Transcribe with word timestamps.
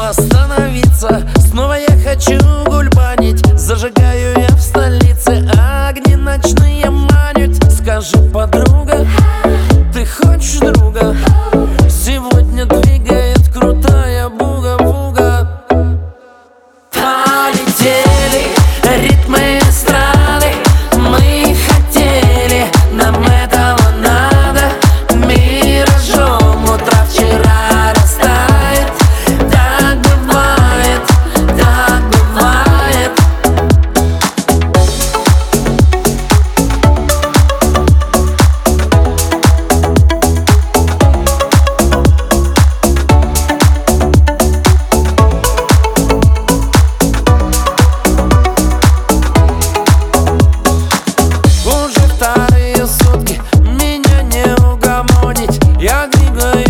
остановиться. 0.00 1.22
Снова 1.50 1.74
я 1.74 1.96
хочу 2.04 2.38
гульбанить 2.66 3.42
Зажигаю 3.58 4.38
я 4.38 4.48
в 4.48 4.60
столице. 4.60 5.46
Огни 5.88 6.16
ночные 6.16 6.88
манят. 6.90 7.56
Скажи, 7.72 8.16
подруга, 8.32 9.06
ты 9.92 10.06
хочешь 10.06 10.58
друга? 10.58 11.14
Сегодня 11.88 12.64
двигает 12.66 13.48
крутая 13.52 14.28
буга-буга. 14.28 15.62
Полетели. 16.92 18.57
Я 55.80 56.08
гнилая 56.08 56.67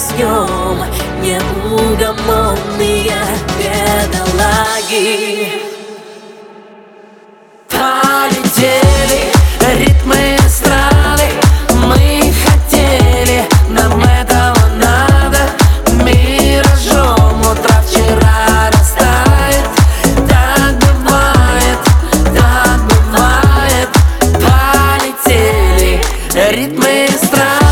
снем 0.00 0.82
Неугомонные 1.20 3.12
бедолаги. 3.58 5.52
Полетели 7.68 9.30
ритмы 9.76 10.36
эстрады 10.38 11.28
Мы 11.74 12.32
хотели, 12.44 13.44
нам 13.68 14.00
этого 14.00 14.66
надо. 14.76 15.42
Миражом 16.02 17.40
утра 17.42 17.82
вчера 17.86 18.70
растает. 18.72 19.66
Так 20.26 20.78
бывает, 20.78 21.80
так 22.34 22.80
бывает. 22.88 23.90
Полетели 24.32 26.00
ритмы 26.50 27.08
страны. 27.22 27.69